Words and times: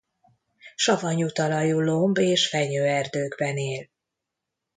Savanyú 0.75 1.29
talajú 1.31 1.79
lomb- 1.79 2.17
és 2.19 2.49
fenyőerdőkben 2.49 3.57
él. 3.57 3.89